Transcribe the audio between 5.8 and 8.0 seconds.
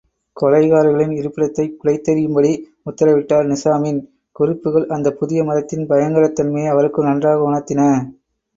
பயங்கரத் தன்மையை அவருக்கு நன்றாக உணர்த்தின.